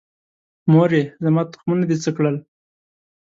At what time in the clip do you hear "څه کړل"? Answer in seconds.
2.03-2.35